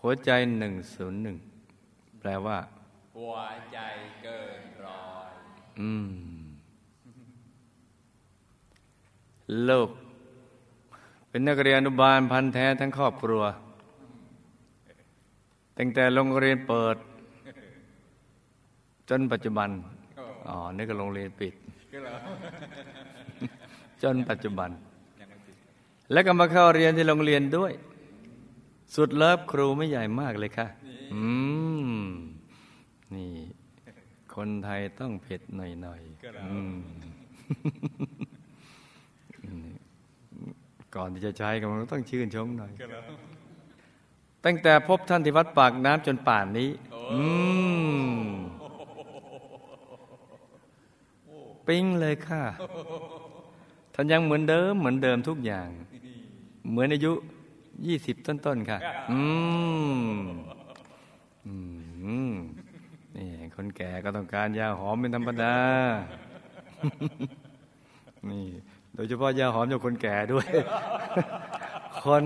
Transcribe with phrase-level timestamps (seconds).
[0.00, 1.36] หัวใจหนึ่งศูนย์หนึ่ง
[2.20, 2.58] แปลว่า
[3.16, 3.36] หัว
[3.72, 3.78] ใจ
[4.22, 5.30] เกินร้อย
[5.80, 6.10] อืม
[9.68, 9.90] ลูก
[11.28, 13.42] เป็นนักเรียนอนุบาลพันธ์แท้ทั้งครอบครัว
[15.78, 16.96] ตั้งแต่โรงเรียนเปิด
[19.08, 19.70] จนปัจจุบัน
[20.48, 21.54] อ๋อ นี่ก็โรงเรียนปิด
[24.02, 24.70] จนปัจจุบัน
[26.12, 27.72] แล้วก็มาเข้าเรียนที่โรงเรียนด้วย
[28.94, 30.66] สุดเลิฟครูไม่ใหญ่มากเลยค่ะ
[31.14, 31.24] อื
[31.90, 31.92] ม
[33.14, 33.32] นี่
[34.34, 36.74] คนไทยต้องเผ็ดหน่อยๆอืม
[39.46, 39.72] นี่
[40.94, 42.72] ก่อนที่จะใช้ก็มันต้องชื่นชมหน่อย
[44.44, 46.70] ตั้งแต่พบท่านที่วัดปากน้ำจนป่านนี้
[47.12, 47.22] อื
[48.16, 48.20] ม
[51.66, 52.42] ปิ๊งเลยค่ะ
[53.94, 55.68] ท่านยังเหมือนเดิม เหมือนเดิมทุกอย่าง
[56.70, 57.12] เหมือนอายุ
[57.86, 58.78] ยี่สิบต้นๆค่ะ
[59.10, 59.20] อื
[60.12, 60.18] ม
[61.46, 61.54] อื
[62.30, 62.32] ม
[63.16, 65.56] นี่คนแก่ก็ต้องการยาหอมเป็นธรรมดา
[68.30, 68.46] นี่
[68.94, 70.48] โดยเฉพาะยาหอมจากคนแก่ด้วย
[72.04, 72.24] คน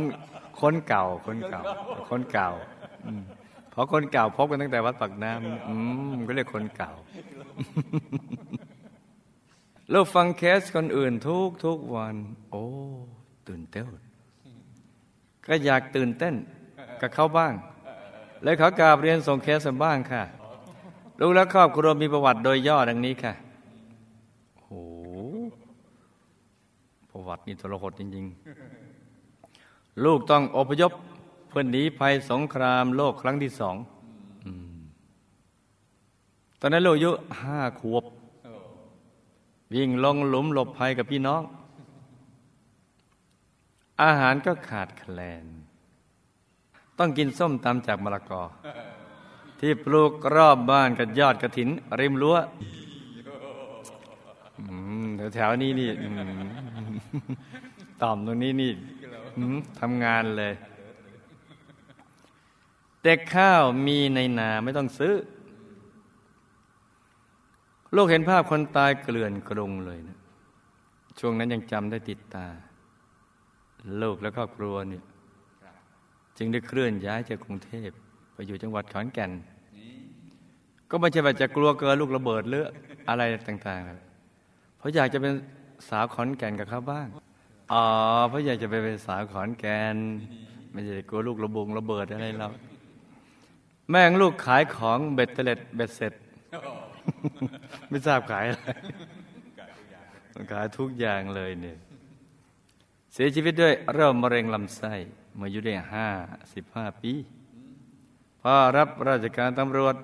[0.60, 1.62] คนเก่า คนเก่า
[2.08, 2.50] คนเก่า
[3.06, 3.22] อืม
[3.70, 5.74] เพราะคนเก่าพบกันตั้งแต่วัดปักน้ำอื
[6.14, 6.92] มก็เรียกคนเก่า
[9.90, 12.14] เราฟังเคสคนอื่นทุกทุกวัน
[12.50, 12.64] โอ้
[13.48, 13.86] ตื่นเต้น
[15.46, 16.34] ก็อยากตื่นเต้น
[17.00, 17.52] กับเขาบ้าง
[18.42, 20.22] เลยขอกราบเรียนส่งเคสบ้างค่ะ
[21.20, 23.32] ลูกและครอบครัวมีประวัติโดยย่อดังนี้ค่ะ
[24.60, 24.68] โห
[27.10, 28.24] ประวัตินี่ทรหดจริง
[29.14, 30.92] ๆ ลูกต้องอพยพ
[31.48, 33.76] เพื่อหนีภัยสงครามโลกครั้งที่สอง
[36.60, 38.04] ตอนนั้นลูกอายุห้าขวบ
[39.74, 41.42] วิ่งลงหลุมหลบภัยกับพี่น้อง
[44.02, 45.44] อาหารก็ขาดแคลน
[46.98, 48.42] ต้องกินส้มตำจากมะละกอ
[49.60, 51.68] ที่ปลูกรอบบ้านกับยอดกระถิน
[52.00, 52.36] ริมรั้ว
[55.34, 55.88] แถวๆนี้นี่
[58.02, 58.72] ต่อมตรงนี้นี่
[59.80, 60.54] ทำงานเลย
[63.02, 65.14] แต่ข้าวมีในนาไม่ต้องซื้อ
[67.92, 70.18] โลกเห็นภาพคนตายเกลื่อนกรุงเลยนะ
[71.18, 72.46] ช่วงนั้นยังจำได้ติดตา
[74.02, 75.02] ลกและครอบครัวเนี่ย
[76.38, 77.90] จึงได้เคลื่อนย้ายจากกรุงเทพ
[78.34, 79.30] ไปอยู่จังหวัดขอนแก่น
[80.90, 82.64] ก็ไม่ใช่ว่าจะกลัวเกินลูกระเบิดหรือ
[83.08, 83.98] อะไรต่างๆครับ
[84.78, 85.32] เพราะอยากจะเป็น
[85.88, 87.08] สาวขอนแก่นกับเขาบ้าง
[87.72, 87.84] อ๋อ
[88.28, 89.96] เพราะอยากจะไปเป็นสาวขอนแก่น
[90.72, 92.48] ไม่ใช่กลัวลูกระบงระเบิดอะไรเรา
[93.90, 96.12] แม่งลูกขายของเบ็ดเตล็ดเบ็ดเสร็จ
[97.88, 98.68] ไม่ทราบขายอะไร
[100.52, 101.78] ขายทุกอย่างเลยเนี่ย
[103.14, 104.92] เสียชีวิตด้วยโรคมะเร็งลำไส้
[105.36, 106.08] เมื่ออายุได้ห้า
[106.54, 107.12] สิบห้าปี
[108.42, 109.94] พ่อรับราชการตำรวจ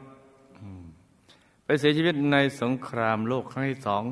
[1.65, 4.03] ไปเสียชีวิตในสงครามโลกครั้งที่สอง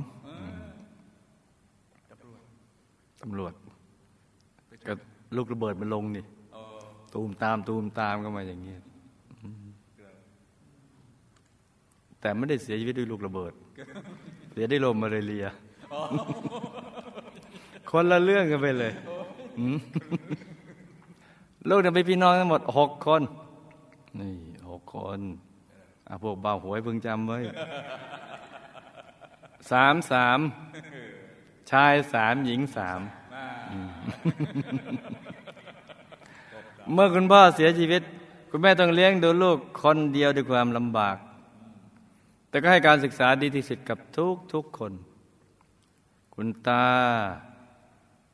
[3.23, 3.53] ตำรวจ
[4.87, 4.93] ก็
[5.37, 6.25] ลูกระเบิดมันลงนี่
[7.13, 8.81] ตูมตามตูมตามก็มาอย่างเงี้ย
[12.21, 13.53] แต่ไม่ได้เสียชีวิตด้วยลูกระเบิด
[14.53, 15.47] เสียด้วยลมมาเรีย
[17.91, 18.93] คนละเรื่องกันไปเลย
[19.59, 19.79] อืม
[21.69, 23.23] ลูกเนี่ยไปพี่น้องทั้งหมดหกคน
[24.21, 24.35] นี่
[24.71, 25.21] หกคน
[26.09, 27.39] อะพวกเบาหวยเพิ่งจำไว้
[29.71, 30.39] สามสาม
[31.71, 33.01] ชายสามหญิงสาม
[33.71, 33.91] อืม
[36.93, 38.03] เมื่อคุณพ่อเสียชีวิต
[38.51, 41.17] คุณแม่ต้องเลี้ยงดูลูกคนเดียวด้วยความลำบาก
[42.49, 44.93] แต่ก็ให้การศึกษาดีที่สุดกับทุกทุกคน
[46.35, 46.87] คุณตา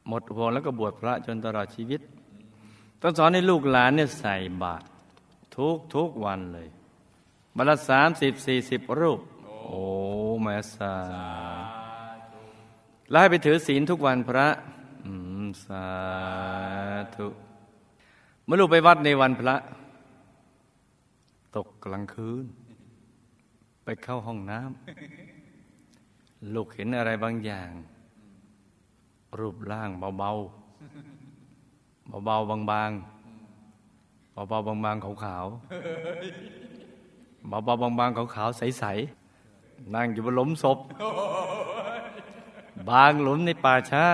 [0.09, 2.00] หมดห่วงแล้วก็บวชพระจนตลอดชีวิต
[3.00, 4.87] ต้องสอนให้ลูกหลานเนี่ยใส่บาตร
[5.56, 6.69] ทุกทุกวันเลย
[7.56, 9.20] บรรละสามสิบสี่สิบรูป
[9.67, 9.82] โอ้
[10.43, 10.94] แม่สา
[13.11, 14.49] แล้วให้ไปถือศีลทุกวันพระ
[15.05, 15.12] อื
[15.44, 15.87] มสา
[17.17, 17.26] ธุ
[18.44, 19.56] เมื่อลูกไปวัดในวันพระ
[21.56, 22.44] ตกกลางคืน
[23.84, 27.70] ไปเข้าห้องน้ำลูกเห็นอะไรบางอย่าง
[29.38, 30.16] รูปร่างเบาๆ
[32.25, 32.56] เบาๆบา
[32.88, 35.48] งๆเบาๆบางๆขาวๆ
[37.48, 40.78] เบาๆบางๆขาวๆใสๆนั่งอยู่บนหลุมศพ
[42.90, 44.04] บางหลุมในป่าช้า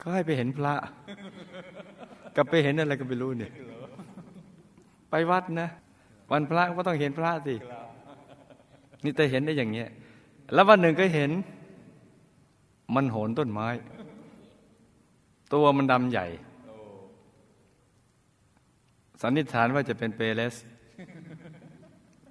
[0.00, 0.74] ก็ให้ไปเห็นพระ
[2.36, 3.52] กับไปเห็นอะไรก็ไม่รู้เนี่ย
[5.10, 5.68] ไปวัดนะ
[6.30, 7.54] วันพระก็ต้องเห็นพระสิ
[9.04, 9.88] นี่แต่เห็นได้อย่างเงี้ย
[10.54, 11.30] แล้ววันหนึ่งก็เห็น
[12.94, 13.68] มันโหนต้นไม้
[15.52, 16.26] ตัวมันดำใหญ่
[19.22, 20.54] สันนิษฐานว่าจะเป็นเปเลส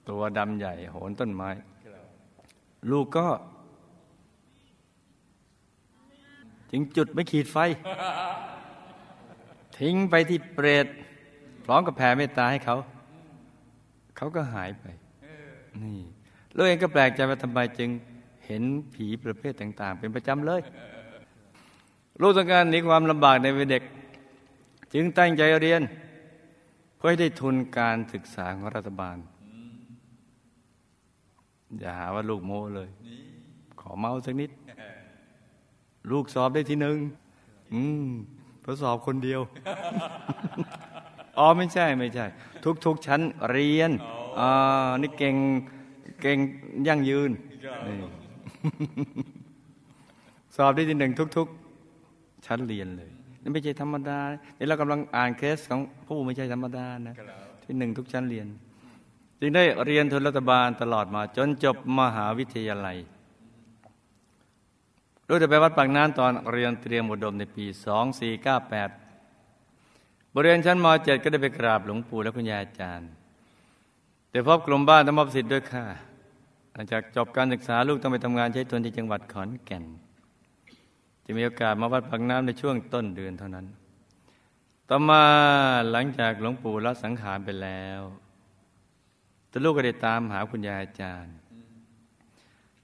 [0.10, 1.50] ตัวดำใหญ่ โหนต้นไม้
[2.92, 3.28] ลูกก็
[6.72, 7.58] จึงจุดไม่ขีดไฟ
[9.78, 10.88] ทิ้งไปที่เปรต
[11.66, 12.78] พร้อมกับแผ่เมตตาให้เขา
[14.18, 14.86] เขาก็หายไป
[15.84, 16.00] นี่
[16.56, 17.90] ลูกเองก็แปลกใจว่าทำไมจึง
[18.48, 18.64] เห็น
[18.94, 20.62] ผีประเภทต่าง ๆ เป็นประจำเลย
[22.22, 23.84] ลูกต้องการหนีความลำบากในวัยเด็ก
[24.94, 25.82] จึงตั้งใจเรียน
[26.98, 29.18] เพื่อให้ได้ทุนการศึกษาของรัฐบาล
[31.80, 32.90] อย่าหาว่าลูกโม้เลย
[33.80, 34.52] ขอเมาสักนิด
[36.12, 36.98] ลูกสอบได้ที่หนึ่ง
[37.74, 38.10] อืม
[38.66, 39.42] ทดสอบคนเดียว
[41.38, 42.26] อ๋อไม่ใช่ไม่ใช่
[42.86, 43.22] ทุก ๆ ชั้น
[43.52, 43.92] เรียน
[44.40, 44.50] อ่า
[45.02, 45.36] นี่เก่ง
[46.22, 46.38] เก่ง
[46.88, 47.32] ยั่งยืน
[47.88, 47.96] นี่
[50.56, 51.48] สอบได้ที่หนึ่งทุก
[51.96, 53.10] ๆ ชั้นเรียนเลย
[53.42, 54.20] นี่ไม่ใช่ธรรมดา
[54.58, 57.16] นี่เรากำลังอ่านเคสของผู้ไม่ใช่ธรรมดานะ
[57.64, 58.48] ที่หนึ่งทุกชั้นเรียน
[59.40, 62.98] จึงได้เรียนทุนรัฐบาลตลอดมา จนจบมหาวิทยาลัย
[65.28, 67.76] ด้วยแต่ไปวัดปากน้ำตอนเรียนเตรียมอุดมในปี 2498
[70.34, 73.10] บริเวณชั้นม .7 ก็ได้ไปกราบหลวงปู่และคุณยายอาจารย์
[74.30, 76.07] แต่พบกลุ่มบ้านทำมอบสิทธิ์ด้วยค่ะห
[76.80, 79.84] ลังจากจบการศึกษาลูกต้องไปทำงานใช้ทุนที่จังหวัดขอนแก่น
[81.26, 83.66] จะมีโอกาสมาวัดปากน้ำในช่วงต้นเดือนเท่านั้น
[84.90, 85.24] ต่อมา
[85.92, 88.02] หลังจากหลวงปู่ละสังขารไปแล้ว
[89.50, 91.34] แต่ลูกก็ได้ตามหาคุณยายอาจารย์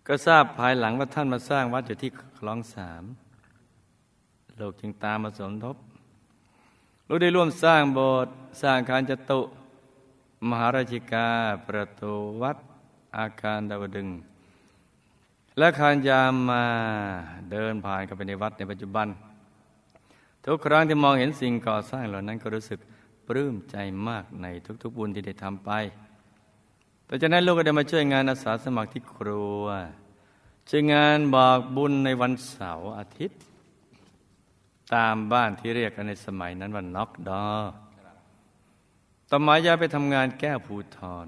[0.08, 3.04] ก็ทราบภายหลังว่าท่านมาสร้างวัดอยู่ที่คลองสาม
[4.60, 5.76] ลูกจึงตามมาสมทบ
[7.08, 9.42] ลูกได้ร่วมสร้างโบสถ์สร้างคารจตุ
[10.50, 11.30] มหาราชิกา
[11.68, 12.14] ประตู
[12.44, 12.58] วัด
[13.18, 14.10] อาคารดาวดึง
[15.58, 16.64] และคารยามมา
[17.52, 19.08] เดินผ่านเข้าไปในวัดในปัจจุบัน
[20.46, 22.80] ทุกครั้งที่มองเห็นสิ่งก่อสร้างเหล่านั้นก็รู้สึก
[23.28, 23.76] ปลื้มใจ
[24.08, 24.48] มากใน
[24.84, 25.72] ทุกๆบุญที่ได้ทำไป
[27.08, 29.66] ต่อจากนั้นลูกก็ได้มาช่วยงานอาสาสมัครที่ครัว
[30.70, 33.42] ช่วยงานบอกบุญในวันเสาร์อาทิตย์
[34.94, 37.48] ตามบ้านที่เรียกกันในสมัยนั้นว่าน็อกดอ
[39.30, 41.28] ต่อมายาไปทำงานแก้ภูทร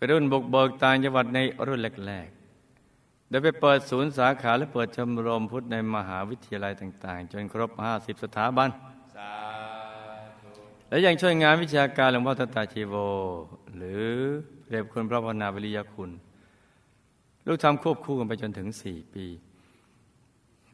[0.00, 8.68] ไปรุ่นบุกเบิกต่างจังหวัดในรุ่นแรกๆได้ไปเปิดศูนย์สาขาและเปิดชมรมพุทธในมหาวิทยาลัยต่าง ๆ จนครบ 50 สถาบัน
[9.16, 9.32] สา
[10.40, 10.48] ธุ
[10.88, 12.94] และยังช่วยงานวิชาการหลวงพ่อตาตาชีโว
[13.76, 14.06] หรือ
[14.68, 16.10] เรียบคุณพระพนาวิริยคุณ
[17.46, 19.26] ลูกทำควบคู่กันไปจนถึงสี่ปี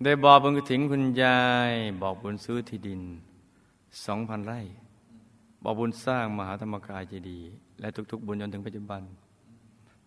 [0.05, 1.40] ได้บอกบุญกฐินคุณยา
[1.70, 1.72] ย
[2.02, 3.02] บอกบุญซื้อที่ดิน
[4.05, 4.61] สองพันไร่
[5.62, 9.02] บอกบุญสร้างมหาธรรมกายเจดีย์ และทุก ๆ บุญจนถึงปัจจุบัน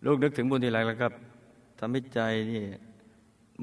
[0.04, 1.12] ลูกนึกถึงบุญทีไรแล้วครับ
[1.78, 2.20] ทำให้ใจ
[2.50, 2.62] นี่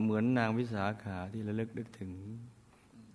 [0.02, 2.12] เหมือนนางวิสาขาที่ระลึกนึกถึง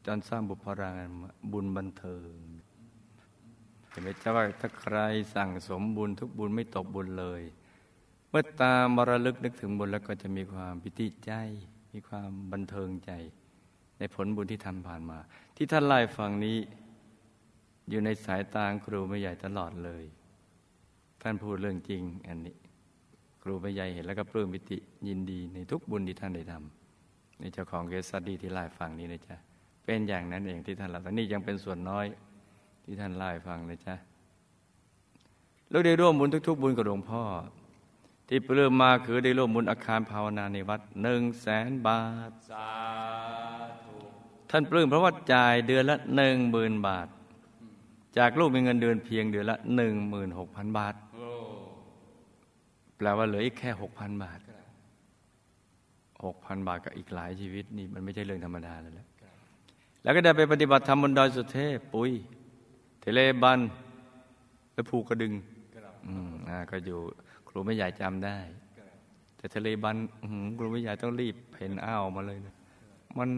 [0.06, 1.08] จนสร้างบุพราง
[1.52, 2.34] บุญบันเทิง
[3.88, 4.96] เห็นไหมจ๊ะว่าถ้าใคร
[5.34, 7.42] สั่งสมบุญทุกบุญไม่ตกบุญเลย
[8.28, 11.32] เมื่อตามมรลึกนึกถึงบุญแล้วก็จะมีความปิติใจ
[11.92, 13.12] มีความบันเทิงใจ
[13.98, 15.18] ในผลบุญที่ทำผ่านมา
[15.56, 16.58] ที่ท่านไล่ฟังนี้
[17.90, 20.04] อยู่ในสายตาครูไม่ใหญ่ตลอดเลย
[21.22, 22.56] ท่านพูดเรื่องจริงอันนี้
[23.42, 29.36] ครูไม่ใหญ่เห็นแล้วก็ปลื้มปิติยินดีในทุกบุญที่ท่านได้ทำในเจ้าของเกสดีที่ไล่ฟังนี้นะจ๊ะ
[29.84, 32.06] เป็นอย่างนั้นเองที่ท่านเล่าแต่นี่ยังเป็นส่วนน้อย
[32.84, 33.94] ที่ท่านเล่ฟังนะจ๊ะ
[35.70, 37.22] แล้วได้ร่วมบุญทุก ๆ บุญกับหลวงพ่อ
[38.28, 42.68] ที่ปลื้มมาคือได้ร่วมบุญอาคารภาวนาในวัดหนึ่งแสนบาทสา
[43.84, 43.96] ธุ
[44.50, 47.08] ท่านปลื้มเพราะว่าจ่ายเดือนละหนึ่งหมื่นบาท
[48.18, 50.94] จากลูกมีเงินเดือนเพียงเดือนละหนึ่งหมื่นหกพันบาท
[53.06, 54.40] ลว่าเหลืออีกแค่หกพันบาท
[56.24, 59.06] หกพันบาทกับอีกหลายชีวิตนี่มันไม่ใช่เรื่องธรรมดาเลยและ
[60.02, 62.10] แล้วก็ได้ไปปฏิบัติธรรมบนดอยสุเทพ ปุ้ย
[63.00, 63.60] เทเลบัน
[64.72, 65.32] และภูกระดึง
[66.06, 66.98] อืมอ่าก็อยู่
[67.48, 68.38] ครูไม่ใหญ่จำได้
[69.36, 69.96] แต่ทะเลบัน
[70.58, 72.54] ครูไม่ใหญ่ต้องรีบเพ่นอ้าวมาเลยนะ
[73.18, 73.30] มัน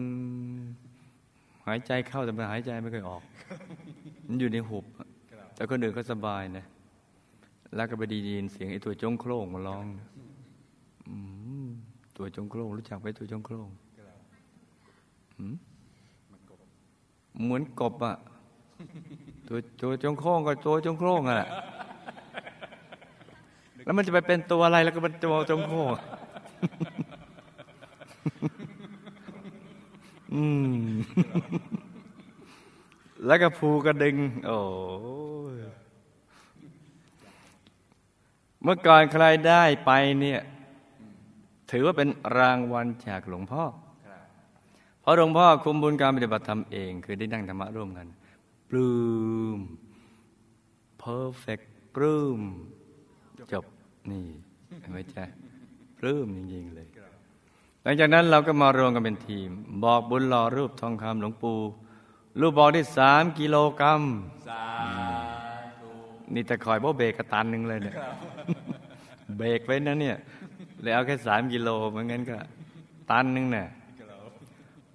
[1.67, 3.21] หายใจเข้าแต่มันหายใจไม่เคยออก
[4.27, 4.85] มันอยู่ในหุบ
[5.55, 6.65] แต่คนอื่นก็สบายนะ
[7.73, 9.85] แล้วก็ไปดียินเสียงไอ้ตัวจงโคร่งมาร้อง
[11.07, 11.09] อ
[12.17, 13.69] ตัวจงโคร่งรู้จักไหมตัวจงโคร่ง
[17.43, 18.15] เหมือนกบอะ
[19.47, 21.47] ตัวตัวจงโคร่งก็ตัวจงโคร่งอะและ
[23.85, 25.89] แล้วมันจะไปเป็นตัวอะไรแล้วก็เป็นตัวจงโคร่ง
[30.33, 30.43] อื
[30.75, 30.77] ม
[33.25, 34.15] แล้วก็ภูกระดึง
[34.47, 34.59] โอ้
[35.53, 35.55] ย
[38.65, 40.41] เมื่อก่อนใครได้ไปเนี่ย
[41.71, 43.63] ถือว่าเป็นรางวัลจากหลวงพ่อ
[45.01, 48.07] เพราะหลวงพ่อคุมบุญการปฏิบัติธรรมเอง คือได้นั่งธรรมะร่วมกัน
[48.69, 48.95] ปลื้
[49.57, 49.59] ม
[51.03, 52.39] perfect ปลื้ม
[53.51, 53.65] จบ
[54.11, 54.25] นี่
[54.79, 55.23] เห็นไหมจ๊ะ
[55.99, 56.87] ปลื้มจริงๆเลย
[57.83, 59.49] หลังจากนั้นเราก็มารวมกันเป็นทีม
[59.83, 61.59] บอกบุญหล่อรูปทองคำหลวงปู่
[62.39, 64.01] รูปบอกได้สามกิโลกรัม
[64.49, 64.94] สาธุ
[66.33, 67.95] นี่แต่คอยบ่เบรกกระตันหนึ่งเลยเนี่ย
[69.37, 70.17] เบรกไว้นะเนี่ย
[70.81, 72.37] เลยเอาแค่สามกิโลเหมือนงั้นก็
[73.11, 73.67] ตันหนึ่งเนี่ย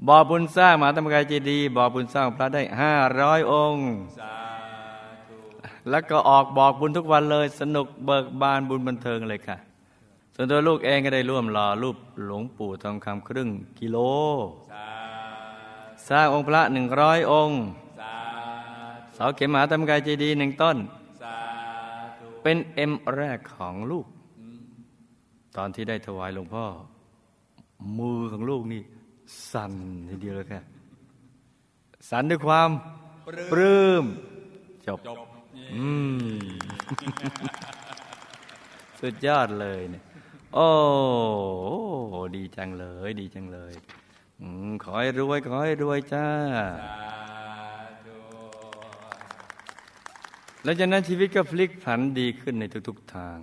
[0.08, 3.84] บ่อบุญสร้างมหาธรรมกายเจดีย์บ่อบุญสร้างพระได้ห้าร้อยองค์
[4.18, 4.34] สา
[5.28, 5.36] ธุ
[5.90, 9.56] แล้วก็ออกบอกบุญทุกวันเลย สนุกเบิกบานบุญบันเทิงเลยค่ะ
[10.34, 13.96] ส่วนตัวลูกเองก็ได้ร่วมรอรูปหลวงปู่ทองคำครึ่งกิโล
[14.70, 14.86] สา
[16.08, 17.60] สร้างองค์พระหนึ่งร้อยองค์
[18.00, 18.16] สา
[19.14, 20.99] เสาเข็มมหาธรรมกายเจดีย์หนึ่งต้นสาธุ
[22.42, 24.06] เป็นเอ็มแรกของลูก
[25.56, 26.64] ตอนที่ได้ถวายหลวงพ่อ
[27.98, 28.82] มือของลูกนี่
[29.52, 29.72] สั่น
[30.08, 30.62] ทีเดียวเลยค่ะ
[32.08, 32.70] สั่นด้วยความ
[33.52, 34.04] ปลื้ม
[34.86, 35.18] จบจบ
[35.74, 35.88] อื
[36.34, 36.44] ม
[39.00, 40.02] สุดยอดเลยเนี่ย
[40.54, 40.68] โอ้
[42.36, 43.74] ดีจังเลย ดีจังเลย
[44.40, 44.42] อ
[44.82, 46.28] ขอให้รวย ขอให้รวยจ้า
[46.80, 47.20] สา
[48.04, 48.18] ธุ
[50.64, 53.38] แล้วจากนั้นชีวิตก็พลิกผันดีขึ้นในทุกๆทาง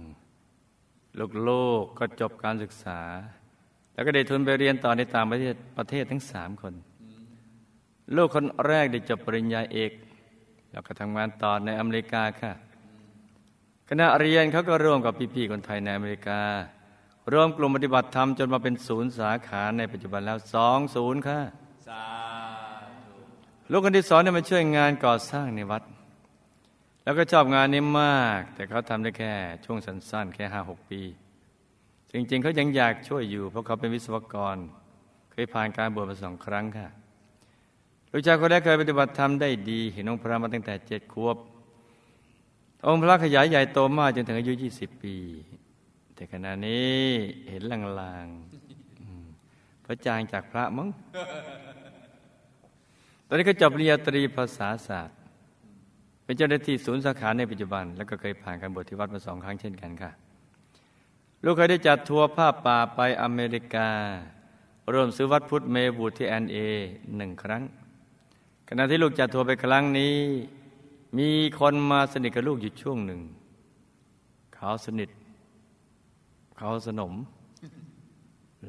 [1.19, 3.01] ลูกโลกก็จบการศึกษา
[3.93, 6.73] แล้วก็ได้ทุนไปเรียนต่อในต่างประเทศประเทศทั้งสามคน
[8.15, 9.91] ลูกคนแรกได้จบปริญญาเอก
[10.71, 12.53] แล้วก็ทำงานต่อในอเมริกาค่ะ
[13.89, 16.41] ขณะเรียนเขาก็ร่วมกับพี่ๆคนไทยในอเมริกา
[17.33, 21.39] ร่วมกลุ่มปฏิบัติธรรมจนมาเป็นศูนย์สาขาในปัจจุบันแล้วสองศูนย์ค่ะ
[21.87, 22.05] สา
[23.07, 25.83] ธุลูกคนที่สองเนี่ยมาช่วยงานก่อสร้างในวัด
[27.07, 29.33] แล้วก็ชอบงานนี้มาก แต่เขาทำได้แค่
[29.65, 31.01] ช่วงสั้นๆ แค่ห้าหกปี
[32.11, 34.57] จริงๆ เขายังอยากช่วยอยู่ เพราะเขาเป็นวิศวกร
[35.31, 36.87] เคยผ่านการบวชมาสองครั้งค่ะ
[38.11, 41.37] ลูกชายคนแรกเคยปฏิบัติธรรมได้ดี เห็นองค์พระมาตั้งแต่เจ็ดขวบ
[42.87, 45.15] องค์พระขยายใหญ่โตมากจนถึงอายุยี่สิบปี
[46.15, 46.99] แต่ขณะนี้
[47.49, 50.89] เห็นลางๆพระจางจากพระมั้ง
[53.27, 55.16] ตอนนี้ก็จบปริญญาตรีภาษาศาสตร์
[56.27, 60.11] เป็นเจ้าหน้าที่ศูนย์สาขาในปัจจุบัน แล้วก็เคยผ่านการบวชที่วัดมาสองครั้งเช่นกันค่ะ
[61.43, 63.89] ลูกเคยได้จัดทัวร์ผ้าป่าไปอเมริกา
[64.93, 66.57] ร่วมซื้อวัดพุทธเมบูดที่แอนเอ
[67.17, 67.61] หนึ่งครั้ง
[68.69, 70.15] ขณะที่ลูกจัดทัวร์ไปครั้งนี้
[71.17, 71.29] มี
[71.59, 73.21] คนมาสนิทกับลูกอยู่ช่วงหนึ่ง
[74.55, 75.09] เขาสนิท
[76.57, 77.13] เขาสนม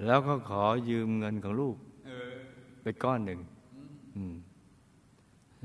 [0.05, 2.35] แล้วก็ขอยืมเงินของลูกเออ
[2.83, 3.41] ไปก้อนหนึ่ง
[4.15, 4.35] อืม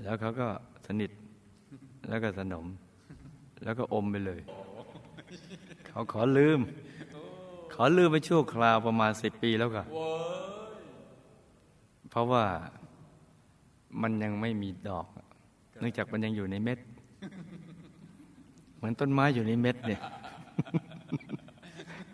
[0.03, 0.47] แล้วเขาก็
[0.87, 1.11] สนิท
[2.07, 2.65] แล้วก็สนม
[3.63, 4.41] แล้วก็อมไปเลย
[5.87, 6.59] เขาขอลืม
[7.73, 9.83] ขอลืมไปชั่วคราวประมาณสิบปีแล้วก็
[12.09, 12.43] เพราะว่า
[14.01, 15.05] มันยังไม่มีดอก
[15.79, 16.79] เนื่องจากมันยังอยู่ในเม็ด
[18.75, 20.01] เหมือนต้นไม้อยู่ในเม็ดเนี่ย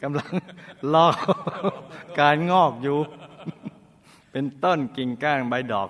[0.02, 0.32] กำลัง
[0.94, 1.08] รอ
[2.20, 2.98] การงอกอยู่
[4.32, 5.90] เป็นต้นกิ่งก้านใบดอก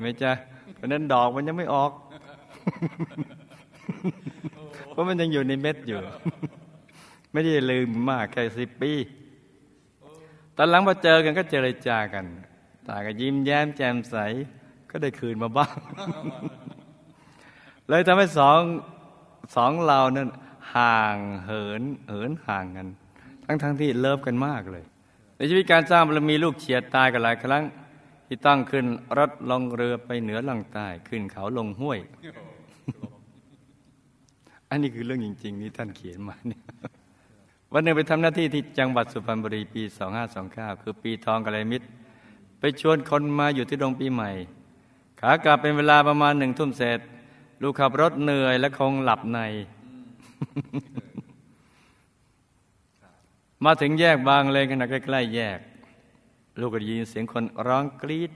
[0.00, 0.32] ไม่จ้ะ
[0.74, 1.90] เพราะนั้นดอกมันยังไม่ออก
[4.90, 5.98] เพราะมันยังอยู่ในเม็ดอยู่
[7.32, 8.92] ไม่ได้ลืมมากแค่สิบปี
[10.56, 12.26] ตอนหลังมาเจอกันก็เจรจากัน
[12.88, 14.16] ตาก็ยิ้มแย้มแจ่มใส
[14.90, 15.76] ก็ได้คืนมาบ้าง
[17.88, 18.60] เลยทำให้สอง
[19.56, 20.28] สองเรานั้น
[20.74, 22.88] ห่างเหินเหินห่างกัน
[23.44, 24.84] ทั้งทั้งที่เลิฟกันมากเลย
[25.36, 27.62] ในชีวิตการสร้างบารมีลูกเฉียดตายกันหลายครั้ง
[28.26, 28.86] ที่ต้องขึ้น
[29.18, 31.98] รถลงเรือไปเหนือล่องใต้ขึ้นเขาลงห้วย
[34.72, 36.62] อันนี้คือเรื่องจริง ๆ นี่ท่านเขียนมาเนี่ย
[37.72, 39.82] วันหนึ่งไปทำหน้าที่ที่จังหวัดสุพรรณบุรีปี
[40.32, 41.86] 2529 คือปีทองกระไรมิตร
[42.58, 44.30] ไปชวนคนมาอยู่ที่ดงปีใหม่
[45.20, 47.00] ขากลับเป็นเวลาประมาณหนึ่งทุ่มเศษ
[47.62, 49.38] ลูกขับรถเหนื่อยและคงหลับใน
[53.64, 55.58] มาถึงแยกบางเลนขณะใกล้ๆแยก
[56.60, 58.32] ลูกก็ยินเสียงคนร้องกรีด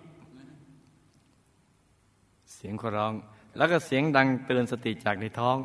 [2.54, 3.12] เสียงคนร้อง
[3.56, 5.58] แล้วก็เสียงดังเตือนสติจากในท้อง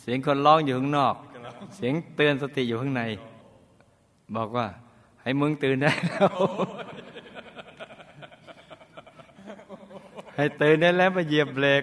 [0.00, 1.14] เสียงคนร้องอยู่ข้างนอก
[1.76, 3.02] เสียงเตือนสติอยู่ข้างใน
[4.36, 4.66] บอกว่า
[5.22, 6.32] ให้มึงตื่นได้แล้ว
[10.36, 11.82] ให้ตื่นได้แล้วมาเหยียบเบรก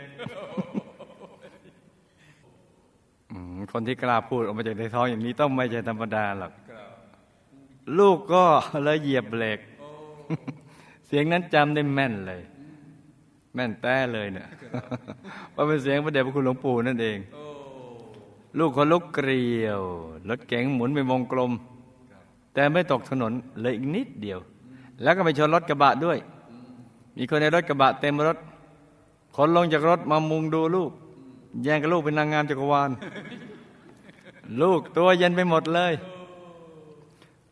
[3.72, 6.52] คนที่กล้าพูดออกมาจากในท้องอย่างนี้ต้องไม่ใช่ธรรมดาหรอก
[7.98, 8.46] ลูกก็
[8.84, 9.60] เลยเหยียบเบรก
[11.08, 12.42] เสียงนั้นจำได้แม่นเลย
[13.54, 14.48] แม่นแต้เลยเนี่ย
[15.56, 17.18] ว่าเป็นเสียงพระเดชพระคุณหลวงปู่นั่นเอง
[18.58, 19.82] ลูกคนลุกเกลียว
[20.30, 21.52] รถเก๋งหมุนเป็นวงกลม
[22.54, 24.40] แต่ไม่ตกถนนเลยอีกนิดเดียว
[25.02, 26.18] แล้วก็ไปชนรถกระบะด้วย
[27.18, 28.38] มีคนในรถกระบะเต็มรถ
[29.36, 30.92] คนลงจากรถมามุงดูลูก
[31.64, 32.90] แย่งกับลูกเป็นนางงามจักรวาล
[34.62, 35.94] ลูกตัวเย็นไปหมดเลย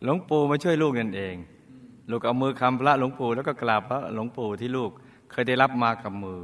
[0.03, 1.35] หลวงปู่มาช่วยลูกนั่นเอง
[2.09, 4.91] ลูกเอามือคำพระหลวงปู่แล้วก็กราบพระหลวงปู่ที่ลูก
[5.31, 6.41] เคยได้รับมากับมือ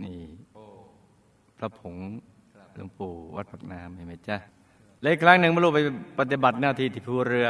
[0.00, 0.18] อนี่
[1.58, 1.96] พระผง
[2.76, 4.36] หลวงปู่วัดปักน้ำเห็นไหมจ๊ะ
[5.02, 5.80] เลยครั้งหนึ่งมาลูกไป
[6.18, 7.48] ปฏิบัติหน้าที่ที่ภูเรือ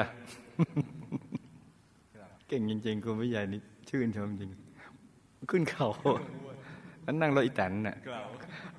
[2.49, 4.51] เก่งจริง ๆ คุณวิทยานี่ชื่นชมจริง
[5.51, 5.89] ขึ้นเขา
[7.03, 7.97] แล้วนั่งรถอีแตนน่ะ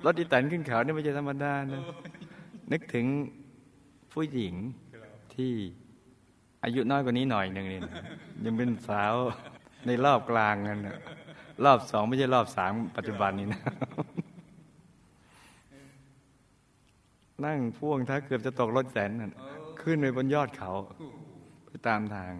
[0.04, 1.82] รถอีแตนขึ้นเขานี่ไม่ใช่ธรรมดานะ
[2.72, 3.06] นึกถึง
[4.12, 4.54] ผู้หญิง
[5.34, 5.52] ที่
[6.64, 7.94] อายุน้อยกว่านี้หน่อยหนึ่งนี่นะ
[8.44, 9.14] ยังเป็นสาว
[9.86, 10.96] ในรอบกลางนั่นนะ
[11.64, 13.60] รอบสองไม่ใช่รอบสามปัจจุบันนี้นะ
[17.46, 19.32] นั่งพ่วงถ้าเกือบจะตกรถแสนนั่น
[19.80, 20.70] ขึ้นไปบนยอดเขา
[21.66, 22.32] ไปตามทาง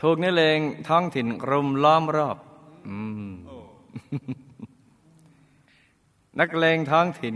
[0.00, 2.36] ถูกนักเลงท้องถิ่นรุมล้อมรอบ
[2.88, 2.96] อื
[3.28, 3.32] ม
[6.40, 7.34] นักเลงท้องถิ่น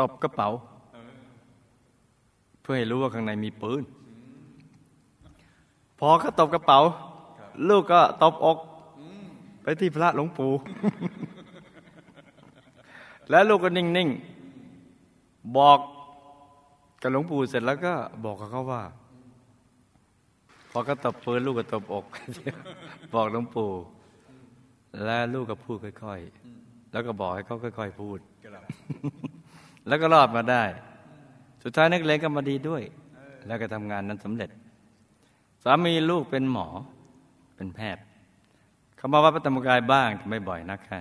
[0.00, 0.48] ตบกระเป๋า
[2.60, 3.82] เพื่อให้รู้ว่าข้างในมีปืน
[5.98, 6.80] พอเขาตบกระเป๋า
[7.68, 8.56] ลูกก็ตบอก
[9.62, 10.52] ไปที่พระหลวงปู่
[13.30, 14.08] แล้วลูกก็นิ่ง
[14.82, 15.78] ๆ บอก
[17.02, 18.82] กับหลวงปู่เสร็จแล้วก็บอกกับเขาว่า
[20.70, 22.04] พอก็ตบปืนลูกก็ตบอก
[23.14, 23.70] บอกหลวงปู่
[25.04, 26.20] แล้วลูกก็พูดค่อย
[26.56, 28.18] ๆ แล้วก็บอกให้เขาค่อย ๆ พูด
[29.86, 30.64] แล้วก็รอดมาได้
[31.62, 32.82] สุดท้ายนักเลงก็มาดีด้วย
[33.46, 34.50] แล้วก็ทำงานนั้นสำเร็จ
[35.64, 36.66] สามีลูกเป็นหมอ
[37.56, 38.02] เป็นแพทย์
[38.96, 41.00] เขามาวัดพระธรรมกายบ้างแต่ไม่บ่อยนักค่ะ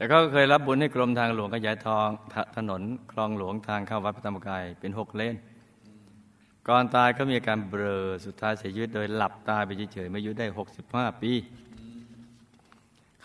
[0.00, 2.08] แต่เขาก็เคยรับบุญให้กรมทางหลวงขยายทอง
[2.56, 5.34] ถนนคลองหลวงทางเข้าวัดพระธรรมกายเป็นหกเลน
[6.68, 10.46] ก่อนตายก็มีอาการเบลอสุดท้ายเสียชีวิตโดยหลับตายไปเฉยๆมายุได้
[10.84, 11.32] 65 ปี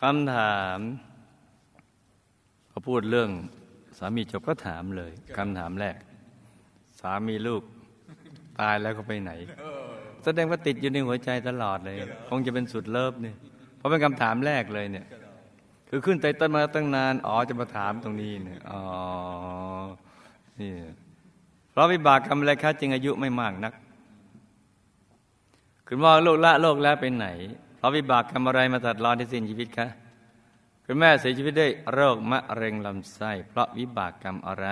[0.01, 0.79] คำถาม
[2.71, 3.29] พอพูดเรื่อง
[3.97, 5.97] สามีจบก็ถามเลยคำถามแรก
[6.99, 7.61] สามีลูก
[8.59, 9.31] ตายแล้วก็ไปไหน
[10.23, 11.95] แสดงว่าติดอยู่ในหัวใจตลอดเลย
[12.29, 13.35] คงจะเป็นสุดเลิฟเนี่ย
[13.77, 15.07] เพราะเป็นคำถามแรกเลยเนี่ย
[15.95, 18.81] คือขึ้นไตเติ้ลมาตั้งนาน อ๋อจะมาถามตรงนี้เนี่ยอ๋อ
[20.59, 20.73] นี่
[21.71, 23.73] เพราะวิบากกรรมอะไรคะจึงอายุไม่มากนัก
[25.87, 27.27] คุณว่าโลกละโลกแล้วไปไหน
[27.77, 29.87] เพราะวิบากกรรมอะไรมาตัดรอนที่สิ้นชีวิตคะ
[30.85, 34.67] คุณแม่เสียชีวิตด้วยโรคมะเร็งลำไส้ เพราะวิบากกรรมอะไร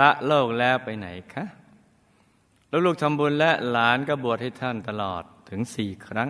[0.00, 1.44] ละโลกแล้วไปไหนคะ
[2.86, 6.28] ลูกๆทำบุญและหลานก็บวชให้ท่านตลอดถึงสี่ครั้ง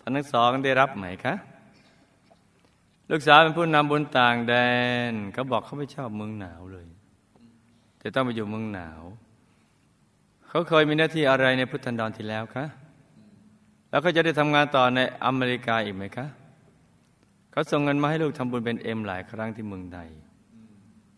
[0.00, 1.36] ท่านทั้งสองได้รับไหมคะ
[3.10, 4.54] ลูกสาวเป็นผู้นำบุญต่างแด
[5.10, 6.86] นเขาบอกเขาไม่ชอบเมืองหนาวเลย
[8.02, 9.00] จะต้องไปอยู่เมืองหนาว
[10.48, 12.64] เขาเคยมีหน้าที่อะไรในพุทธันดรที่แล้วคะ
[13.90, 16.26] แล้วเขาจะได้ทำงานต่อในอเมริกาอีกไหมคะ
[17.52, 20.00] เขาส่งเงินมาให้ลูกทำบุญเป็นเอ็มหลายครั้งที่เมืองใด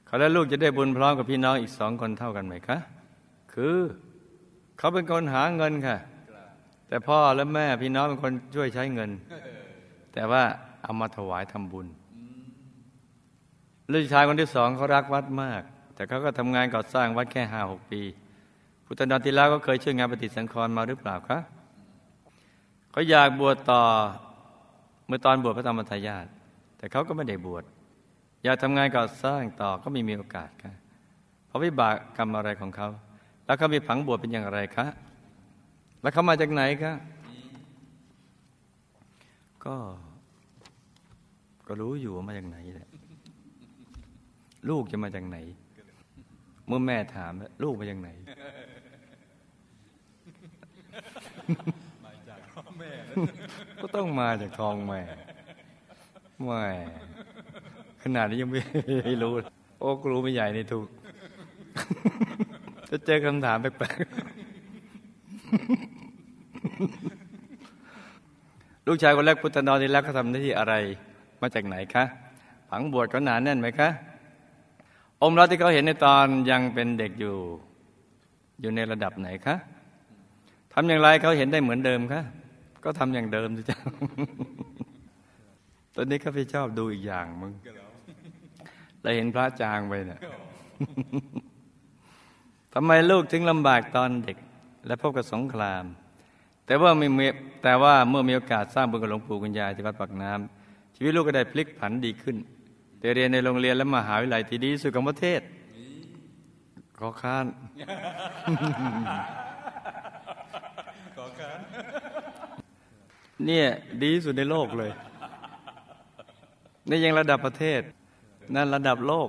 [0.06, 2.78] เขาและลูกจะได้บุญพร้อมกับพี่น้องอีกสองคนเท่ากันไหมคะ
[3.52, 3.76] คือ
[4.78, 5.98] เขาเป็นคนหาเงินค่ะ
[6.88, 9.10] แต่พ่อและแม่พี่น้องเป็นคนช่วยใช้เงิน
[10.14, 10.42] แต่ว่า
[10.84, 11.86] เอามาถวายทำบุญ
[13.92, 15.62] ลูกชายคนที่สองเขารักวัดมาก
[15.94, 18.02] แต่เขาก็ทำงานก่อสร้างวัดแค่ห้าหกปี
[18.84, 21.38] พุทธนดรที่แล้วก็เคยช่วยงานปฏิสังขรณ์มาหรือเปล่าคะ
[22.90, 23.82] เขาอยากบวชต่อ
[25.06, 26.26] เมื่อตอนบวชพระธรรมทายาท
[26.78, 27.64] แต่เขาก็ไม่ได้บวช
[28.44, 30.72] อยากทำงานก่อสร้างต่อก็ไม่มีโอกาสค่ะ
[31.46, 32.88] เพราะวิบากกรรมอะไรของเขา
[33.46, 34.86] แล้วเขามีผังบวชเป็นอย่างไรคะ
[36.00, 36.94] แล้วเขามาจากไหนคะ
[39.64, 39.76] ก็
[41.66, 42.88] ก็รู้อยู่ว่ามาจากไหนแหละ
[44.68, 45.38] ลูกจะมาจากไหน
[46.66, 48.10] เมื่อแม่ถามว่าลูกมาจากไหน
[53.80, 55.00] ก็ต้องมาจากท้องแม่
[56.44, 56.62] แม่
[58.02, 59.32] ขนาดนี้ยังไม่รู้
[59.78, 60.86] โอ้ครูไม่ใหญ่นี่ถูก
[62.90, 64.04] จะเจอคำถามแปลกๆ
[68.86, 70.74] ลูกชายคนแรกพุทธนอนนี่แล้วเขาทำหน้าที่อะไร
[71.44, 72.04] มาจากไหนคะ
[72.70, 73.88] ผังบวชเขาหนาแน่นไหมคะ
[75.22, 77.36] อมรักที่เขาเห็นในตอนยังเป็นเด็กอยู่
[78.60, 79.56] อยู่ในระดับไหนคะ
[80.72, 82.22] ทำอย่างไรเขาเห็นได้เหมือนเดิมคะ
[82.84, 83.78] ก็ทำอย่างเดิมสิจ้า
[85.94, 87.52] ตอนนี้ข้าพเจ้าดูอีกอย่างมึง
[89.02, 90.20] เราเห็นพระจางไปเนี่ย
[92.74, 94.36] ทำไมลูกถึงลำบากตอนเด็ก
[94.86, 95.84] และพบกับสงคราม
[96.66, 97.26] แต่ว่าไม่
[97.62, 100.63] แต่ว่าเมื่อมีโอกาสสร้างบุญกับหลวงปู่คุณยายที่วัดปากน้ำ
[100.96, 102.36] ชีวิตลูกก็ได้พลิกผันดีขึ้น
[103.00, 105.40] ได้เรียนในโรงเรียนและมหาวิทยาลัยที่ดีสุดของประเทศ
[106.98, 107.46] ขอค้าน
[113.44, 113.66] เนี่ย
[114.02, 114.92] ดีสุดในโลกเลย
[116.88, 117.80] นี่ยังระดับประเทศ
[118.54, 119.28] นั่นระดับโลก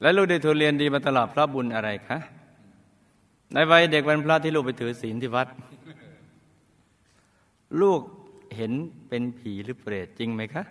[0.00, 2.18] และลูกได้ทูลเรียนดีมาตลอดพระบุญอะไรคะ
[3.52, 5.48] ในวัยเด็กวันพระที่ลูกไปถือศีลที่วัด
[7.82, 8.00] ลูก
[8.56, 8.72] เห็น
[9.08, 10.64] เป็นผีหรือเปรตจริงไหมคะ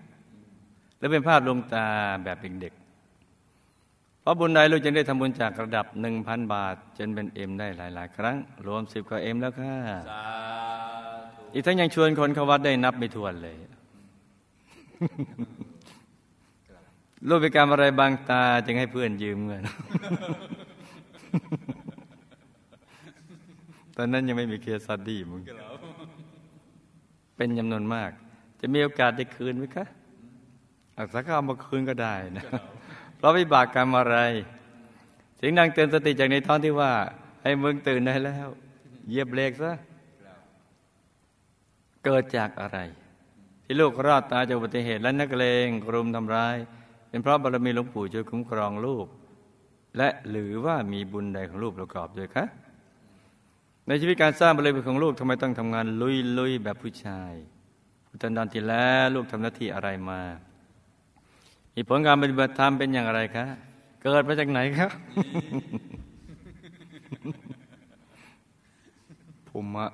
[0.98, 1.86] หรือเป็นภาพลวงตา
[2.24, 9.76] แบบเด็กๆ เพราะบุญใดลูกจึงได้ทำบุญจากระดับหนึ่งพันบาท จนเป็นเอ็มได้หลาย ๆ ครั้ง รวมสิบกว่าเอ็มแล้วค่ะ
[10.12, 10.24] สา
[11.36, 13.56] ธุอีกทั้งยังชวนคนเข้าวัดได้นับไม่ถ้วนเลย
[17.28, 19.64] รูปไปกรรมอะไรบางตาจึงให้เพื่อนยืมเงิน
[23.98, 25.42] ตอนนั้นยังไม่มีเคสซัดดี้มึง
[27.40, 28.12] เป็นจำนวนมาก
[28.60, 29.86] จะมีโอกาสได้คืนไหมคะ
[30.98, 32.46] อักษรก็เอามาคืนก็ได้นะ
[33.18, 34.18] เพราะวิบากกรรมอะไร
[35.36, 36.92] เสียงดังเตือนสติจากในท้องที่ว่า
[37.44, 38.48] ให้มึงตื่นได้แล้ว
[39.10, 39.72] เยียบเบรกซะ
[42.06, 42.78] เกิดจากอะไร
[43.64, 46.58] ที่ลูกรอดตายจากอุบัติเหตุและนักเลงรุมทำร้าย
[47.10, 49.08] เป็นเพราะบารมีหลวงปู่ช่วยคุ้มครองลูก
[49.98, 52.46] และหรือว่ามีบุญใดของลูกประกอบด้วยคะ
[53.90, 57.34] ในชีวิตการสร้างบารมีของลูกทำไมต้องทำงานลุยลุยๆแบบผู้ชาย
[58.08, 60.22] พุทธันดรที่แล้วลูกทำหน้าที่อะไรมา
[61.76, 63.46] มีผลการปฏิบัติธรรมเป็นอย่างไรคะ
[64.02, 64.92] เกิดมาจากไหนครับ
[69.48, 69.88] ภูมิะ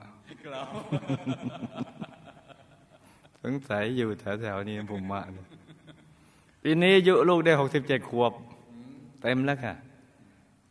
[3.42, 5.22] สงสัยอยู่แถวๆนี้ภูมิะ
[6.64, 8.32] ปีนี้อายุลูกได้หกสิบเจ็ดขวบ
[9.22, 9.74] เต็มแล้วค่ะ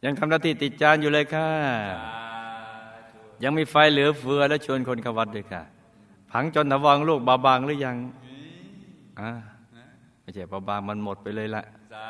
[0.04, 1.50] ยังทำหน้าที่ติดจานอยู่เลยค่ะ
[3.42, 5.62] ยังมีไฟเหลือเฟือและชวนคนเข้าวัดด้วยค่ะ
[6.30, 7.96] ผังจนถวังลูกบาบางหรือยัง
[9.20, 9.30] อ่า
[10.20, 12.08] ไม่ใช่บาบางมันหมดไปเลยละสา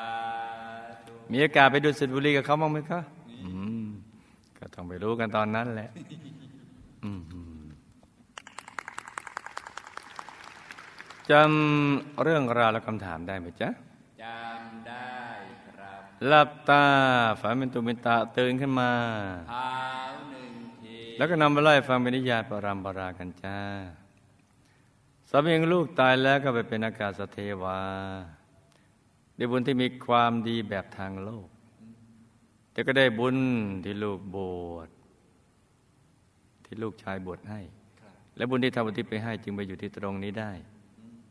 [1.06, 3.00] ธุมีโอกาสไปดูสุดบุรีกับเขาบ้างไหมคะ
[3.44, 3.50] อื
[3.84, 3.86] ม
[4.58, 5.88] ก็ต้องไปรู้กันตอนนั้นแหละ
[7.04, 7.20] อืม
[11.30, 13.68] จำเรื่องราวและคำถามได้ไหมจ๊ะ
[14.22, 15.08] จำได้
[15.78, 16.84] ครับหลับตา
[17.40, 18.90] ฝันเป็นตุเป็นตาตื่นขึ้นมา
[19.50, 19.70] เท้า
[20.30, 20.33] หนึ่งที
[21.16, 23.58] แล้วก็นำมาไล่ฟังเป็นนิยายปรามปรากันจ้า
[25.28, 27.80] สามีของลูกตายแล้วก็ไปเป็นอากาศเทวา
[29.36, 31.46] ได้บุญที่มีความดีแบบทางโลก
[32.72, 33.36] แต่ก็ได้บุญ
[33.84, 34.36] ที่ลูกบ
[34.72, 34.88] วช
[36.64, 37.60] ที่ลูกชายบวชให้
[38.36, 40.52] และบุญที่ทำบุญที่ไปให้จึงไปอยู่ที่ตรงนี้ได้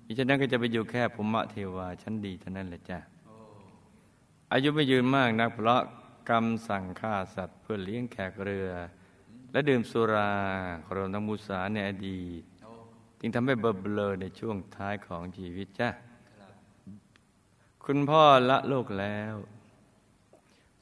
[0.06, 3.00] มิฉะนั้นก็จะไปอยู่แค่ภูมิเทวาชั้นดีเท่านั้นแหละจ้ะ
[4.54, 5.82] อายุไม่ยืนมากนักเพราะ
[6.30, 8.70] กรรมสั่งฆ่าสัตว์เพื่อเลี้ยงแขกเรือ
[9.54, 10.32] และดื่มสุรา
[10.96, 12.44] รวมทั้งมุสาในอดีต
[13.20, 15.90] จึงทำให้เบลอเบลในช่วงท้ายของชีวิตจ้ะ
[17.86, 19.36] คุณพ่อละโลกแล้ว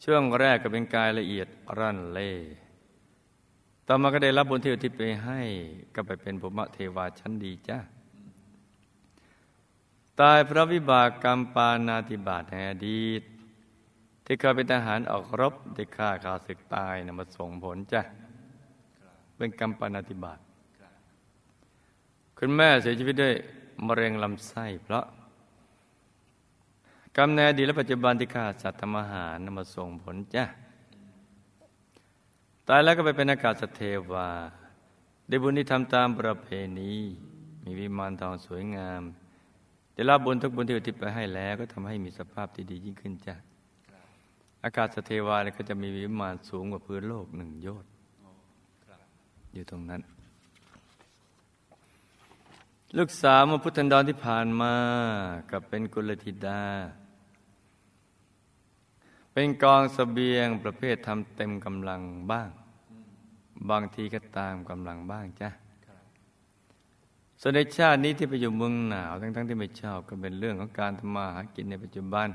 [0.03, 1.47] ช่วงแรกก็เป็นกายละเอียด
[1.79, 2.31] รั่นเล่
[3.87, 5.41] ต่อมาก็ได้รับบุญที่อุทิศไปให้
[5.95, 7.77] ก็ไปเป็นภูมิเทวาชั้นดีจ้ะ
[10.21, 13.21] ตายพระวิบากกรรมปานาติบาตในอดีต
[14.25, 18.01] ที่เคยเป็นทหารออกรบได้ฆ่าขาศึกตายนะมาส่งผลจ้ะ
[19.41, 20.39] เป็นกรรมปานาติบาต
[22.37, 23.33] คุณแม่เสียชีวิตด้วย
[23.87, 25.05] มะเร็งลำไส้ เพราะ
[27.17, 30.45] กรรมในอดีตและปัจจุบันที่ฆ่าสัตว์ทำอาหารนำมาส่งผลจ้ะ
[32.67, 34.29] ตายแล้วก็ไปเป็นอากาศเทวา
[35.27, 36.47] ได้บุญที่ทำตามประเพ
[36.79, 36.93] ณี
[37.63, 39.01] มีวิมานทองสวยงาม
[39.93, 43.35] ได้รับบุญทุกบุญที่อุทิศไปให้แล้วก็ทำให้มีสภาพที่ดียิ่งขึ้นจ้ะ
[44.63, 47.91] อากาศเทวาเนี่ยก็จะมีวิมานสูงกว่าพื้นโลกหนึ่งโยชน์
[49.53, 50.01] อยู่ตรงนั้น
[52.97, 54.73] ลูกสาวมาพุทธันดรที่ผ่านมา
[55.51, 56.63] กับเป็นกุลธิดา
[59.33, 62.49] เป็นกองสเสบียงประเภททำเต็มกำลังบ้าง
[63.69, 65.49] บางทีก็ตามกำลังบ้างจ้ะ
[67.41, 72.27] ส่วนในชาตินี้ที่ไปอยู่เมืองหนาวทั้งๆที่ไม่ชอบก็เป็นเรื่องของการทำมาหากินในปัจจุบัน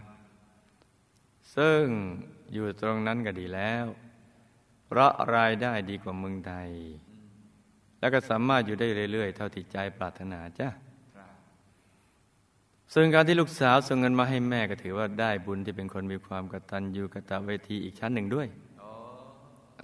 [1.57, 1.83] ซึ่ง
[2.53, 3.87] อยู่ตรงนั้นก็ดีแล้ว
[4.87, 6.71] เพราะรายได้ดีกว่าเมืองไทย
[8.01, 10.69] แล้วก็สามารถอยู่ได้เรื่อยๆ เท่าที่ใจปรารถนาจ้ะ
[12.93, 18.49] ส่วนการที่ลูกสาวส่งเงินมาให้แม่ก็ถือว่าได้บุญที่เป็นคนมีความกตัญญูกตเวทีอีกชั้นหนึ่งด้วย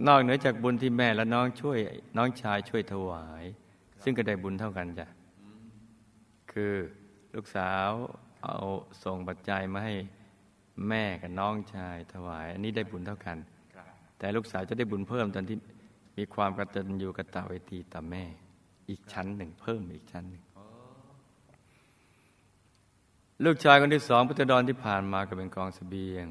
[0.07, 1.79] นอกเหนือจากบุญที่แม่และน้องช่วย
[2.16, 3.44] น้องชายช่วยถวาย
[4.03, 5.07] ซึ่งก็ได้บุญเท่ากันจ้ะ
[6.53, 6.72] คือ
[7.35, 7.88] ลูกสาว
[8.44, 8.57] เอา
[9.05, 9.94] ส่งปัจจัยมาให้
[10.88, 13.37] แม่กับน้องชายถวาย อันนี้ได้บุญเท่ากัน
[14.18, 15.57] แต่ลูกสาวจะได้บุญเพิ่มตอนที่
[16.16, 18.25] มีความกตัญญูกตเวทีต่อแม่
[18.88, 20.44] อีกชั้นหนึ่งเพิ่มอีกชั้นหนึ่ง
[23.44, 26.27] ลูกชายคนที่สองพุทธดรที่ผ่านมาก็เป็นกองสเสบียง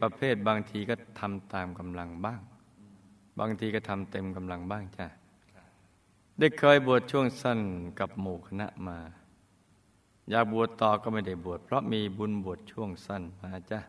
[0.00, 2.40] ประเภทบางทีก็ทำตามกำลังบ้าง
[3.38, 5.06] บางทีก็ทำเต็มกำลังบ้างจ้ะ
[6.38, 7.58] ได้เคยบวชช่วงสั้น
[7.98, 8.98] กับหมู่คณะมา
[10.30, 13.80] อยากบวชต่อก็ไม่ได้บวชเพราะมีบุญบวชช่วงสั้นมาจ้ะ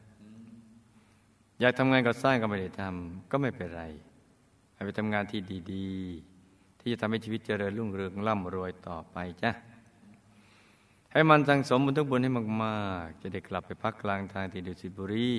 [1.59, 3.83] อยากทำงานก็สร้างก็ไม่ได้ทำก็ไม่เป็นไร
[4.85, 5.41] ไปทำงานที่
[5.73, 9.51] ดีๆ ที่จะทำให้ชีวิตเจริญรุ่งเรืองร่ำรวยต่อไปจ้ะ
[11.11, 12.31] ให้มันสังสมบุญทุกบุญให้
[12.63, 15.31] มากๆ จะได้กลับไปพักกลางทางที่ดุสิตบุรี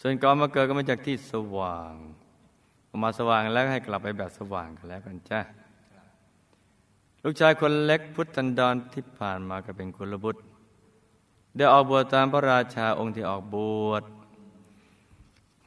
[0.00, 1.94] ส่วนก่อนมาเกิดก็มาจากที่สว่าง
[3.02, 5.40] มาสว่างแล้วให้กลับไปแบบสว่างกันแล้วกันจ้ะ
[7.22, 10.42] ลูกชายคนเล็กพุทธันดรที่ผ่านมาก็เป็นคุลบุตร
[11.56, 13.56] ได้ออกบวชตามพระราชาองค์ที่ออกบ
[13.88, 14.02] วช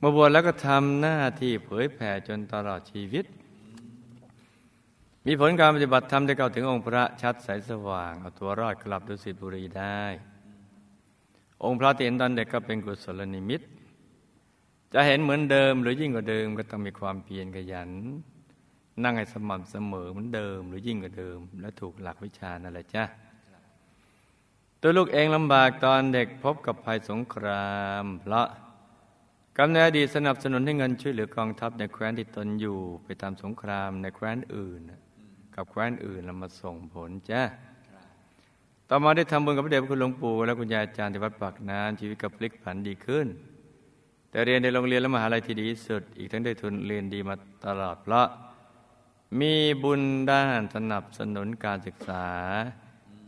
[0.02, 3.26] มาบวชแล้วก็ทำหน้าที่เผยแผ่จนตลอดชีวิต
[5.26, 10.02] มีผลการปฏิบัติธรรมได้เข้าถึงองค์พระชัดใสสว่าง เอาตัวรอดกลับดุสิตบุรีได้
[11.64, 13.62] องค์พระที่เห็นตอนเด็กก็เป็นกุศลนิมิต
[14.94, 17.90] จะเห็นเหมือนเดิมหรือยิ่งกว่าเดิมก็ต้องมีความเพียรขยัน
[19.04, 23.04] นั่งให้สม่ำเสมอเหมือนเดิม หรือยิ่งกว่าเดิม และถูกหลักวิชานั่นแหละจ้ะ
[24.82, 28.48] ตัวลูกเองลำบากตอนเด็กพบกับภัยสงครามเพราะ
[29.60, 34.82] กำเนิดอดีตสนับสนุนให้เงินช่วยเหลือกองทัพในแคว้นที่ตนอยู่ ไปตามสงครามในแคว้นอื่น
[35.56, 37.42] กับแคว้นอื่นแล้วมาส่งผลจ้ะ
[38.90, 43.28] ต่อมาได้ทำบุญกับพระเดชพระคุณหลวงปู่และคุณยายอาจารย์ที่วัดปากน้ำชีวิตกับพลิกผันดีขึ้น
[44.30, 48.28] แต่เรียนในโรงเรียนและมหาลัยที่ดีสุด อีกทั้งได้ทุนเรียนดีมาตลอดเพราะ
[49.40, 52.26] มีบุญด้านสนับสนุนการศึกษา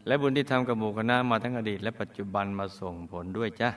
[0.08, 3.72] และบุญที่ทำกับหมู่คณะมาทั้งอดีต และปัจจุบันมาส่งผลด้วยจ้ะ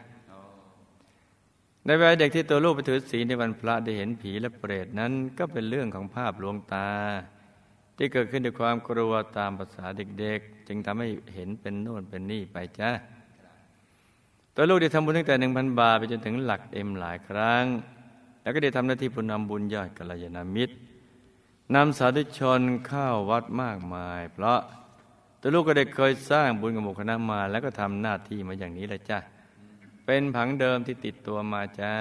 [1.87, 6.89] ในวัยเด็กที่ตัวลูกไปถือศีลในวันพระได้เห็นผีและเปรตนั้น ก็เป็นเรื่องของภาพลวงตา
[7.97, 12.91] ที่เกิดขึ้นด้วยความกลัวตามภาษาเด็กๆ จึงทำให้เห็นเป็นโน่นเป็นนี่ไปจ้ะ
[14.55, 17.65] ตัวลูกได้ทำบุญตั้งแต่หนึ่งพันบาทไปจนถึงหลักเอ็มหลายครั้ง
[18.43, 20.75] แล้วก็ได้ทำหน้าที่ผู้นำบุญยอดกัลยาณมิตร
[21.75, 24.61] นำสาธุชนเข้าวัดมากมาย เพราะ
[25.41, 29.19] ตัวลูกก็ได้เคยสร้างบุญกับหมู่คณะมา แล้วก็ทำหน้าที่มาอย่างนี้แหละจ้ะ
[30.07, 31.95] เป็นผังเดิมที่ติดตัวมาจ้า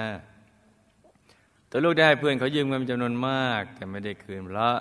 [1.70, 4.76] ตัวลูกได้เพื่อนเขายืมเงินจำนวนมาก แต่ไม่ได้คืนเพราะ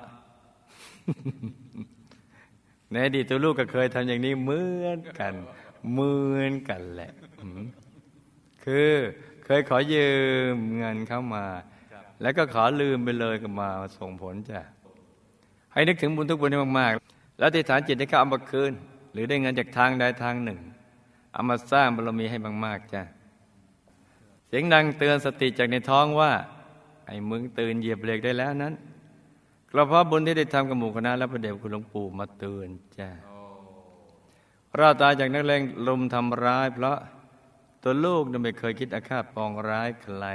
[2.92, 5.34] ในอดีตตัวลูกก็เคยทำอย่างนี้เหมือนกัน
[5.92, 7.12] เหมือนกันแหละ
[8.64, 8.92] คือ
[9.46, 10.10] เคยขอยื
[10.54, 11.46] มเงินเข้ามา
[12.22, 14.62] แล้วก็ขอลืมไปเลยก็มาส่งผลจ้ะ
[15.74, 18.72] ให้นึกถึงบุญทุกบุญให้มาก ๆ แล้วที่ฐานจิตให้เขาเอามาคืน
[19.14, 20.60] หรือได้เงินจากทางใดทางหนึ่ง
[21.32, 23.02] เอามาสร้างบารมีให้มากๆจ้ะ
[24.48, 26.32] เสียงดังเตือนสติจากในท้องว่า
[27.08, 28.74] ไอ้มึงตื่นเหยียบเบรกได้แล้วนั้น
[29.76, 33.10] ก็เพาะบุญที่ได้ทำกับหมู่คณะและพระเดชคุณหลวงปู่มาเตือนจ้ะ
[34.78, 36.98] เราตายจากนักเลงลุมทำร้าย เพราะ
[37.84, 40.26] ตัวลูกนั้นไม่เคยคิดอาฆาตปองร้ายใคร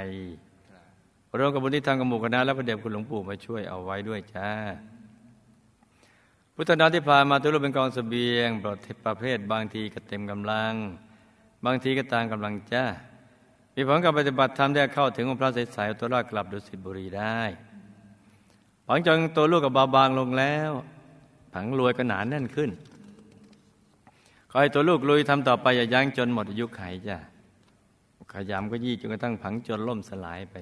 [1.37, 4.49] รวมกับบุญที่ทางกับหมู่คณะและพระเดชคุณหลวงปู่มาช่วยเอาไว้ด้วยจ้า
[6.59, 8.49] พุทธนาที่ผ่านมาทุกรูปเป็นกองสเสบียง
[9.05, 10.73] ประเภทบางทีก็เต็มกำลัง
[11.65, 12.85] บางทีก็ตามกำลังจ้า
[13.75, 17.39] มีผลการปฏิบัติธรรมได้เข้าถึงองค์พระใสๆตัวรอดกลับดุสิตบุรีได้
[18.85, 20.71] หลังจากตัวลูกกับเบาบางลงแล้ว
[21.53, 22.69] ผังรวยก็หนานแน่นขึ้น
[24.49, 27.17] ขอให้ตัวลูกลุยทำต่อไปอย่ายั้งจนหมดอายุไขจ้ะ
[28.33, 30.55] ขยำก็ยี่จนกระทั่งผังจนล่มสลายไป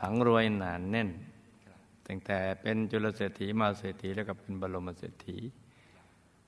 [0.00, 1.10] ผังรวยหนานแน่น
[2.08, 5.36] ตั้งแต่เป็นจุลเศรษฐีมาเศรษฐีแล้วก็เป็นบรมเศรษฐี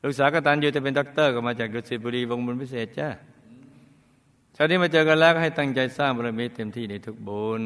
[0.03, 3.09] ลูกสาวกตันอยู่จะเป็นด็อกเตอร์ก็มาจากดุสิตบุรีวงบุญพิเศษจ้า
[4.57, 7.63] ชาวนี้มาเจอกันแล้วให้ตั้งใจสร้างบารมีเต็มที่ในทุกบุญ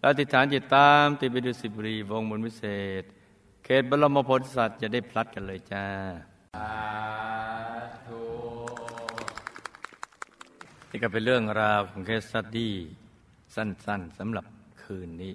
[0.00, 2.64] แล้วอธิษฐานจิตตามติดไปดุสิตบุรีวงบุญพิเศ
[3.00, 3.02] ษ
[3.64, 5.86] เขตบรมโพธิสัตว์จะได้พลัดกันเลยจ้า
[10.90, 12.74] นี่ก็เป็นเรื่องราวของ case study
[13.54, 14.44] สั้นๆสำหรับ
[14.82, 15.34] คืนนี้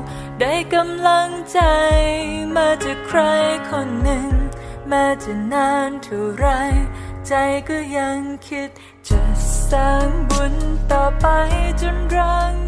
[0.41, 1.59] ได้กำลังใจ
[2.55, 3.19] มาจากใคร
[3.69, 4.29] คนหนึ่ง
[4.87, 6.45] แม้จะนานเท่าไร
[7.27, 7.33] ใจ
[7.69, 8.69] ก็ยังคิด
[9.07, 9.19] จะ
[9.69, 10.53] สร้างบุญ
[10.91, 11.27] ต่อไป
[11.81, 12.61] จนร่าง